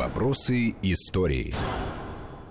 [0.00, 1.52] Вопросы истории.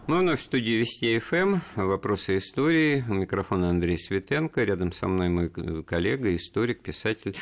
[0.06, 1.56] Мы вновь в студии Вести ФМ.
[1.78, 3.04] Вопросы истории.
[3.10, 4.64] У микрофона Андрей Светенко.
[4.64, 5.50] Рядом со мной мой
[5.84, 7.36] коллега, историк, писатель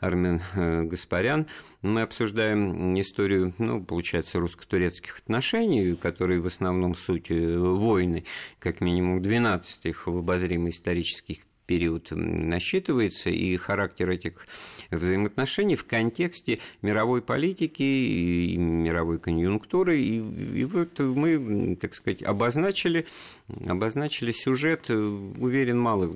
[0.00, 1.46] Армен э, Гаспарян.
[1.80, 8.26] Мы обсуждаем историю, ну, получается, русско-турецких отношений, которые в основном суть э, войны,
[8.58, 14.46] как минимум 12 их в обозримый исторических период насчитывается, и характер этих
[14.90, 20.00] взаимоотношений в контексте мировой политики и мировой конъюнктуры.
[20.00, 20.18] И,
[20.60, 23.06] и вот мы, так сказать, обозначили,
[23.66, 26.06] обозначили сюжет, уверен, мало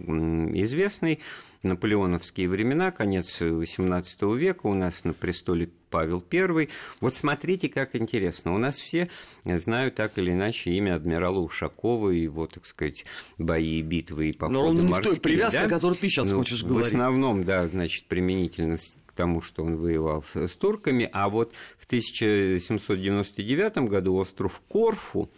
[0.55, 1.21] известный,
[1.63, 6.69] наполеоновские времена, конец XVIII века, у нас на престоле Павел I.
[7.01, 8.55] Вот смотрите, как интересно.
[8.55, 9.09] У нас все
[9.45, 13.05] знают так или иначе имя адмирала Ушакова, его, так сказать,
[13.39, 14.87] бои, битвы и походы Но морские.
[14.89, 15.67] не в той привязке, да?
[15.67, 16.93] о которой ты сейчас ну, хочешь говорить.
[16.93, 21.09] В основном, да, значит, применительно к тому, что он воевал с турками.
[21.13, 25.31] А вот в 1799 году остров Корфу,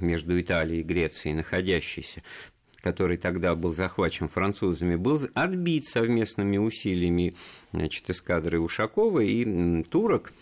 [0.00, 2.22] между Италией и Грецией находящийся,
[2.80, 7.34] который тогда был захвачен французами, был отбит совместными усилиями
[7.72, 10.32] значит, эскадры Ушакова и турок.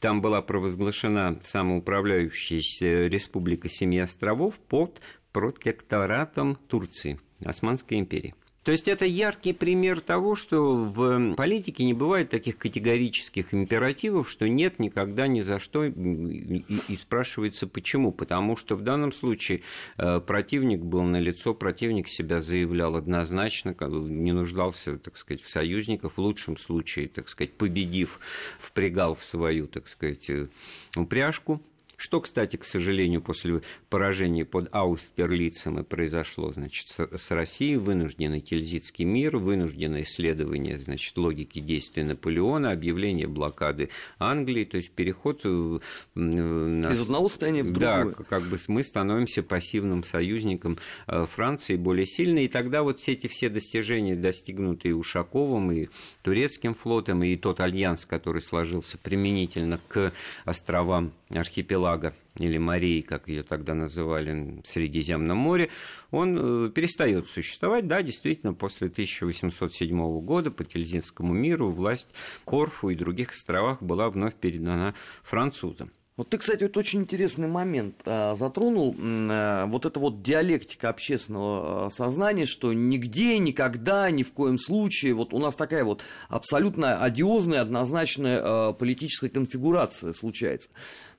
[0.00, 5.00] Там была провозглашена самоуправляющаяся республика Семи островов под
[5.32, 8.34] протекторатом Турции, Османской империи.
[8.64, 14.48] То есть это яркий пример того, что в политике не бывает таких категорических императивов, что
[14.48, 15.92] нет никогда ни за что, и,
[16.88, 18.12] и спрашивается почему.
[18.12, 19.62] Потому что в данном случае
[19.98, 26.12] э, противник был на лицо, противник себя заявлял однозначно, не нуждался, так сказать, в союзниках,
[26.12, 28.20] в лучшем случае, так сказать, победив,
[28.60, 30.46] впрягал в свою, так сказать, э,
[30.96, 31.60] упряжку.
[32.02, 39.04] Что, кстати, к сожалению, после поражения под Аустерлицем и произошло значит, с Россией, вынужденный Тильзитский
[39.04, 45.78] мир, вынужденное исследование значит, логики действия Наполеона, объявление блокады Англии, то есть переход э,
[46.16, 46.90] на...
[46.90, 48.06] из одного состояния в другое.
[48.06, 53.12] Да, как бы мы становимся пассивным союзником э, Франции более сильной, и тогда вот все
[53.12, 55.88] эти все достижения, достигнутые Ушаковым и
[56.24, 60.12] турецким флотом, и тот альянс, который сложился применительно к
[60.44, 61.91] островам архипелага
[62.38, 65.70] или Марии, как ее тогда называли, в Средиземном море,
[66.10, 67.86] он э, перестает существовать.
[67.86, 72.08] Да, действительно, после 1807 года по Тильзинскому миру власть
[72.44, 75.90] Корфу и других островах была вновь передана французам.
[76.18, 81.86] Вот ты, кстати, вот очень интересный момент а, затронул, а, вот эта вот диалектика общественного
[81.86, 87.02] а, сознания, что нигде, никогда, ни в коем случае, вот у нас такая вот абсолютно
[87.02, 90.68] одиозная, однозначная а, политическая конфигурация случается.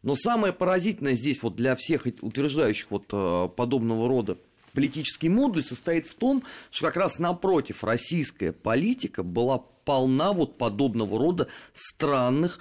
[0.04, 4.38] Но самое поразительное здесь вот для всех утверждающих вот а, подобного рода
[4.74, 11.18] политический модуль состоит в том, что как раз напротив российская политика была полна вот подобного
[11.18, 12.60] рода странных,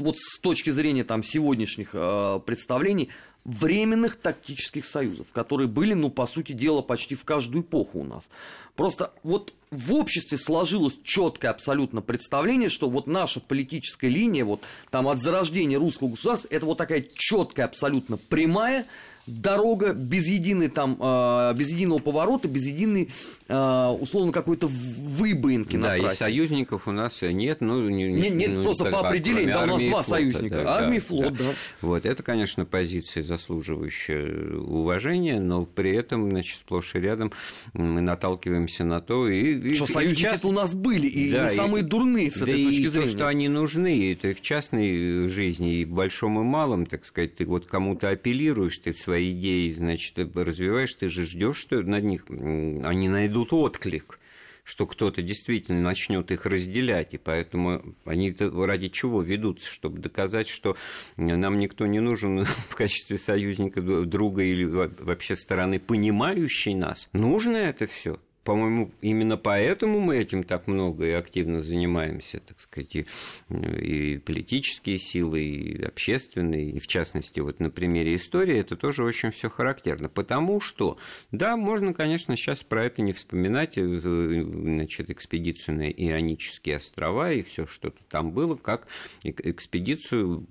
[0.00, 3.10] вот с точки зрения там сегодняшних э, представлений,
[3.44, 8.28] временных тактических союзов, которые были, ну, по сути дела, почти в каждую эпоху у нас.
[8.74, 15.08] Просто вот в обществе сложилось четкое абсолютно представление, что вот наша политическая линия, вот там
[15.08, 18.86] от зарождения русского государства, это вот такая четкая абсолютно прямая,
[19.26, 23.10] дорога без единой там, э, без единого поворота, без единой,
[23.48, 26.14] э, условно, какой-то выбоинки да, на трассе.
[26.14, 27.60] и союзников у нас нет.
[27.60, 30.76] Ну, не, нет, нет, ну, просто по определению, да, у нас два флота, союзника, да,
[30.76, 31.44] армия и флот, да.
[31.44, 31.50] да.
[31.80, 37.32] Вот, это, конечно, позиция, заслуживающая уважения, но при этом, значит, сплошь и рядом
[37.72, 39.28] мы наталкиваемся на то...
[39.28, 40.44] И, что и, союзники част...
[40.44, 43.06] у нас были, и да, не самые дурные с да этой точки и зрения.
[43.06, 47.04] то, что они нужны, это и в частной жизни, и в большом и малом, так
[47.04, 52.04] сказать, ты вот кому-то апеллируешь, ты свои идеи, значит, развиваешь, ты же ждешь, что над
[52.04, 54.18] них они найдут отклик
[54.64, 60.76] что кто-то действительно начнет их разделять, и поэтому они ради чего ведутся, чтобы доказать, что
[61.16, 67.08] нам никто не нужен в качестве союзника, друга или вообще стороны, понимающей нас.
[67.12, 72.94] Нужно это все по-моему, именно поэтому мы этим так много и активно занимаемся, так сказать,
[72.94, 73.06] и,
[73.48, 79.30] и политические силы, и общественные, и в частности, вот на примере истории это тоже очень
[79.30, 80.10] все характерно.
[80.10, 80.98] Потому что,
[81.32, 87.42] да, можно, конечно, сейчас про это не вспоминать, э, значит, экспедицию на Ионические острова и
[87.42, 88.86] все, что там было, как
[89.22, 90.46] экспедицию,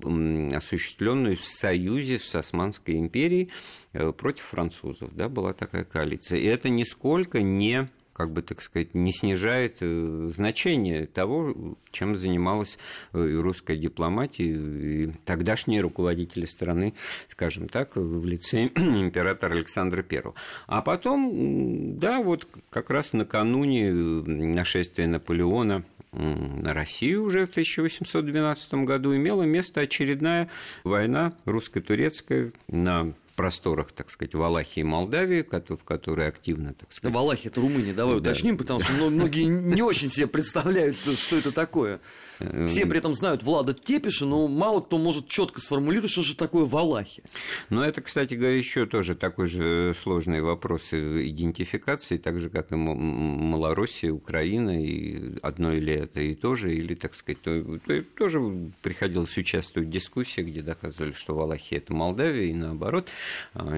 [0.55, 3.51] осуществленную в союзе с Османской империей
[3.93, 6.39] э, против французов, да, была такая коалиция.
[6.39, 7.82] И это нисколько не
[8.13, 12.77] как бы, так сказать, не снижает э, значение того, чем занималась
[13.11, 16.93] э, русская дипломатия и тогдашние руководители страны,
[17.29, 20.23] скажем так, в лице императора Александра I.
[20.67, 29.15] А потом, да, вот как раз накануне нашествия Наполеона на Россию уже в 1812 году
[29.15, 30.49] имела место очередная
[30.83, 37.13] война русско-турецкая на просторах, так сказать, Валахии и Молдавии, в которой активно, так сказать...
[37.13, 38.31] Валахия– это Румыния, давай да.
[38.31, 41.99] уточним, потому что многие не очень себе представляют, что это такое.
[42.67, 46.65] Все при этом знают Влада Тепиша, но мало кто может четко сформулировать, что же такое
[46.65, 47.23] Валахия.
[47.69, 52.75] Но это, кстати говоря, еще тоже такой же сложный вопрос идентификации, так же, как и
[52.75, 58.41] Малороссия, Украина, и одно или это и то же, или, так сказать, то, то, тоже
[58.81, 63.09] приходилось участвовать в дискуссии, где доказывали, что Валахия– это Молдавия, и наоборот,
[63.53, 63.77] а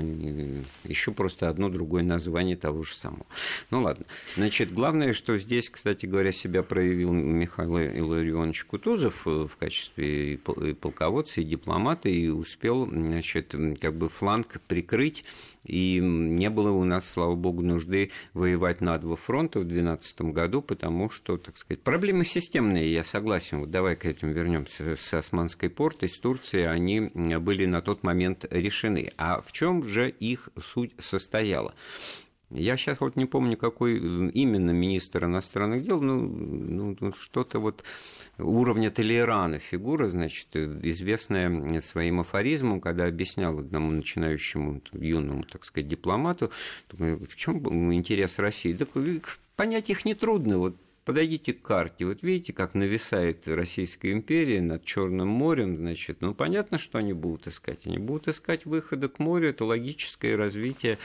[0.84, 3.26] еще просто одно другое название того же самого.
[3.72, 4.06] Ну ладно.
[4.36, 10.34] Значит, главное, что здесь, кстати говоря, себя проявил Михаил Илларионович Иванович Кутузов э, в качестве
[10.36, 15.26] и полководца, и дипломата, и успел, значит, как бы фланг прикрыть
[15.66, 20.62] и не было у нас, слава богу, нужды воевать на два фронта в 2012 году,
[20.62, 23.62] потому что, так сказать, проблемы системные, я согласен.
[23.62, 28.46] Вот давай к этим вернемся с Османской портой, с Турцией, они были на тот момент
[28.50, 29.12] решены.
[29.18, 31.74] А в чем же их суть состояла?
[32.56, 37.84] Я сейчас вот не помню, какой именно министр иностранных дел, ну, ну, ну что-то вот
[38.38, 46.50] уровня Толерана фигура, значит, известная своим афоризмом, когда объяснял одному начинающему юному, так сказать, дипломату,
[46.92, 48.74] в чем интерес России.
[48.74, 48.90] Так
[49.56, 50.58] понять их нетрудно.
[50.58, 50.76] Вот
[51.06, 56.80] подойдите к карте, вот видите, как нависает Российская империя над Черным морем, значит, ну, понятно,
[56.80, 57.86] что они будут искать.
[57.86, 60.98] Они будут искать выхода к морю, это логическое развитие,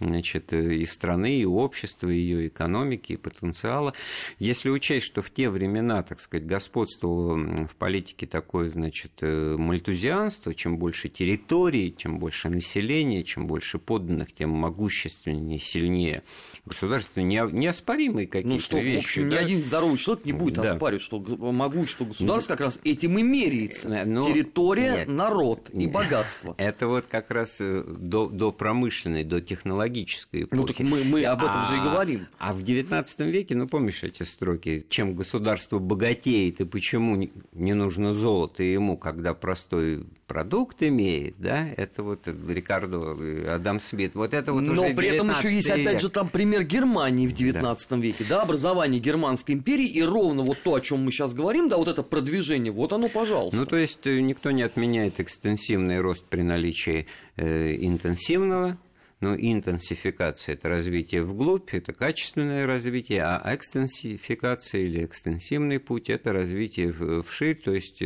[0.00, 3.94] значит, и страны, и общества, и ее экономики, и потенциала.
[4.40, 10.52] Если учесть, что в те времена, так сказать, господствовало в политике такое, значит, э, мальтузианство,
[10.54, 16.24] чем больше территорий, чем больше населения, чем больше подданных, тем могущественнее, сильнее
[16.64, 18.96] государство, неоспоримые какие-то ну, что, вещи.
[18.96, 19.43] В общем, да?
[19.44, 20.72] Один здоровый человек не будет да.
[20.72, 23.88] оспаривать, что могущество государства как раз этим и меряется.
[23.88, 24.26] Э, Но...
[24.26, 25.92] Территория, нет, народ и нет.
[25.92, 26.54] богатство.
[26.58, 30.60] Это вот как раз э, до, до промышленной, до технологической эпохи.
[30.60, 32.26] Ну так мы, мы об этом а, же и говорим.
[32.38, 38.14] А в XIX веке, ну помнишь эти строки, чем государство богатеет и почему не нужно
[38.14, 44.14] золото ему, когда простой продукт имеет, да, это вот Рикардо э, Адам Смит.
[44.14, 45.86] Вот это вот Но уже при этом еще есть, век.
[45.86, 47.96] опять же, там пример Германии в XIX да.
[47.96, 49.00] веке, да, образование
[49.34, 52.72] Германской империи, и ровно вот то, о чем мы сейчас говорим, да, вот это продвижение,
[52.72, 53.58] вот оно, пожалуйста.
[53.58, 58.78] Ну, то есть э, никто не отменяет экстенсивный рост при наличии э, интенсивного
[59.20, 66.92] но интенсификация– это развитие вглубь, это качественное развитие, а экстенсификация или экстенсивный путь– это развитие
[67.22, 68.02] вширь, то есть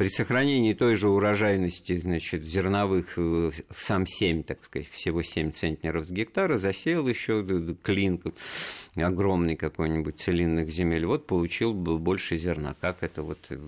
[0.00, 6.06] при сохранении той же урожайности значит, зерновых э, сам 7, так сказать, всего 7 центнеров
[6.06, 7.44] с гектара, засеял еще
[7.82, 8.18] клин
[8.96, 12.74] огромный какой-нибудь целинных земель, вот получил был больше зерна.
[12.80, 13.58] Как это вот, э,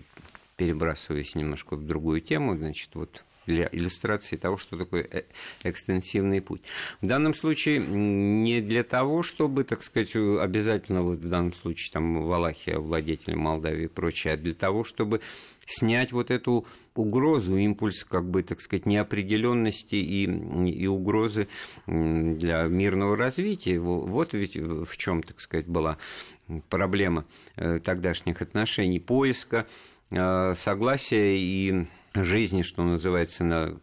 [0.56, 5.25] перебрасываясь немножко в другую тему, значит, вот для иллюстрации того, что такое э,
[5.64, 6.62] экстенсивный путь.
[7.02, 12.23] В данном случае не для того, чтобы, так сказать, обязательно вот в данном случае там
[12.23, 15.20] Валахия, владетель Молдавии и прочее, а для того, чтобы
[15.67, 21.49] снять вот эту угрозу, импульс, как бы, так сказать, неопределенности и, и угрозы
[21.87, 23.79] для мирного развития.
[23.79, 25.99] Вот ведь в чем, так сказать, была
[26.69, 27.25] проблема
[27.56, 29.67] э, тогдашних отношений, поиска
[30.11, 33.81] э, согласия и жизни, что называется, на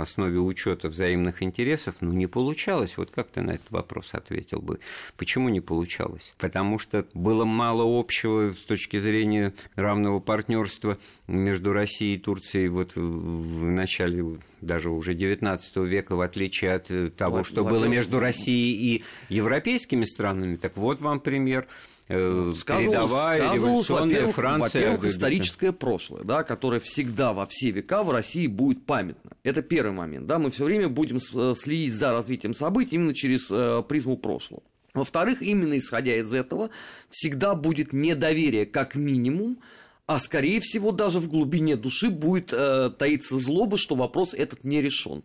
[0.00, 2.96] основе учета взаимных интересов, ну, не получалось.
[2.96, 4.80] Вот как ты на этот вопрос ответил бы?
[5.16, 6.34] Почему не получалось?
[6.38, 12.92] Потому что было мало общего с точки зрения равного партнерства между Россией и Турцией вот
[12.96, 18.96] в начале даже уже XIX века, в отличие от того, вот, что было между Россией
[18.96, 20.56] и европейскими странами.
[20.56, 21.66] Так вот вам пример
[22.10, 24.82] э, передовая революционная Франция.
[24.82, 29.32] Во-первых, историческое прошлое, да, которое всегда во все века в России будет памятно.
[29.42, 30.26] Это первый момент.
[30.26, 34.62] Да, мы все время будем э, следить за развитием событий именно через э, призму прошлого.
[34.94, 36.70] Во-вторых, именно исходя из этого,
[37.08, 39.58] всегда будет недоверие, как минимум,
[40.06, 44.82] а скорее всего даже в глубине души будет э, таиться злоба, что вопрос этот не
[44.82, 45.22] решен.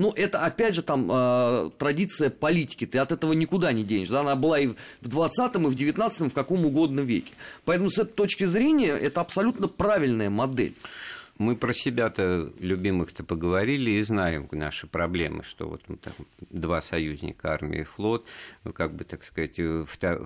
[0.00, 4.18] Ну, это, опять же, там э, традиция политики, ты от этого никуда не денешься.
[4.20, 7.34] Она была и в 20-м, и в 19-м, в каком угодно веке.
[7.66, 10.74] Поэтому с этой точки зрения это абсолютно правильная модель.
[11.40, 16.12] Мы про себя-то любимых-то поговорили и знаем наши проблемы, что вот ну, там,
[16.50, 18.26] два союзника, армия и флот,
[18.62, 19.58] ну, как бы, так сказать,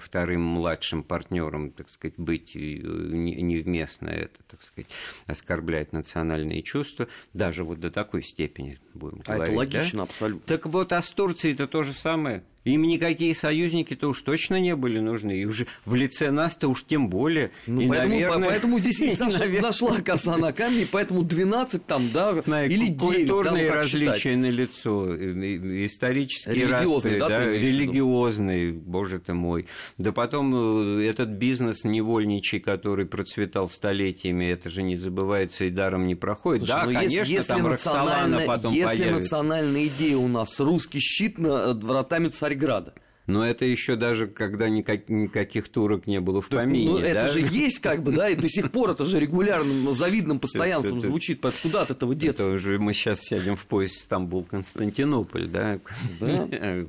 [0.00, 4.90] вторым младшим партнером, так сказать, быть невместно это, так сказать,
[5.28, 9.49] оскорбляет национальные чувства, даже вот до такой степени будем а говорить.
[9.50, 10.02] это логично, да?
[10.02, 10.47] абсолютно.
[10.49, 14.75] Так вот, а с Турцией это то же самое– Им никакие союзники-то уж точно не
[14.75, 15.33] были нужны.
[15.38, 17.50] И уже в лице нас-то уж тем более.
[17.66, 21.87] Ну, и, поэтому, наверное, поэтому здесь и заш- наверное, нашла коса на камне, поэтому 12
[21.87, 22.99] там, да, знаю, или 9.
[22.99, 29.66] культурные там, различия на лицо, исторические Религиозные, расты, да, да, религиозные, боже ты мой.
[29.99, 36.06] Да потом э, этот бизнес невольничий, который процветал столетиями, это же не забывается и даром
[36.06, 36.64] не проходит.
[36.66, 39.21] Слушай, да, ну, если- конечно, если, там Роксолана национальная- потом если появится.
[39.21, 42.94] национальная идея у нас русский щит над вратами Царьграда.
[43.26, 46.90] Но это еще даже когда никак- никаких турок не было в То помине.
[46.90, 47.28] ну, это да?
[47.28, 51.06] же есть как бы, да, и до сих пор это же регулярным, завидным постоянством Это-
[51.06, 51.40] это- звучит.
[51.62, 52.42] Куда от этого деться?
[52.42, 55.80] Это уже мы сейчас сядем в поезд Стамбул-Константинополь, да?
[56.20, 56.46] Да.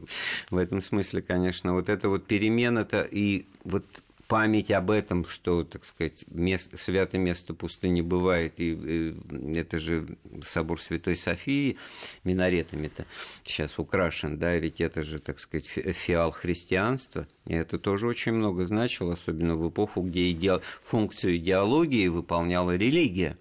[0.50, 3.86] В этом смысле, конечно, вот эта вот перемена-то и вот
[4.28, 9.80] память об этом, что, так сказать, место, святое место пусто не бывает, и, э, это
[9.80, 11.78] же собор Святой Софии
[12.24, 13.06] минаретами-то
[13.44, 18.34] сейчас украшен, да, ведь это же, так сказать, фи- фиал христианства, и это тоже очень
[18.34, 20.60] много значило, особенно в эпоху, где иде...
[20.84, 23.38] функцию идеологии выполняла религия.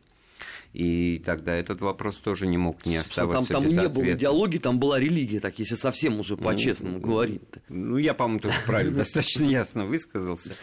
[0.75, 4.59] И тогда этот вопрос тоже не мог не оставаться там, там без не было идеологии,
[4.59, 7.61] там была религия, так если совсем уже по-честному говорить-то.
[7.69, 10.57] Ну, я, по-моему, тоже правильно, достаточно ясно высказался.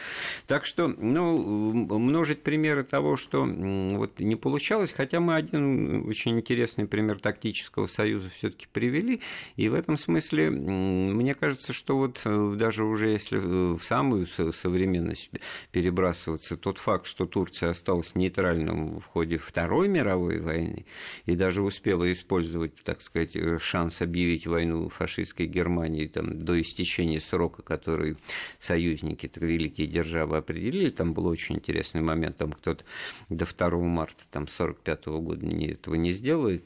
[0.48, 6.88] Так что, ну, множить примеры того, что вот не получалось, хотя мы один очень интересный
[6.88, 9.22] пример тактического союза все таки привели,
[9.56, 14.28] и в этом смысле мне кажется, что вот э, даже уже если э, в самую
[14.28, 15.30] со- современность
[15.72, 20.01] перебрасываться, тот факт, что Турция осталась нейтральным в ходе Второй мировой
[20.40, 20.86] войны
[21.26, 27.20] и даже успела использовать, так сказать, э, шанс объявить войну фашистской Германии там, до истечения
[27.20, 28.18] срока, который
[28.60, 32.84] союзники, так, великие державы определили, там был очень интересный момент, там кто-то
[33.30, 36.64] до 2 марта там, 45 года этого не сделает,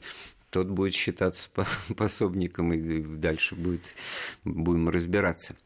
[0.50, 1.66] тот будет считаться по-
[1.96, 3.82] пособником, и дальше будет,
[4.44, 5.56] будем разбираться.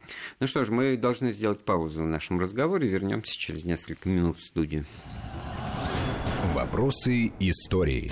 [0.40, 4.42] Ну что ж, мы должны сделать паузу в нашем разговоре, вернемся через несколько минут в
[4.42, 4.84] студию.
[6.42, 8.10] Вопросы истории.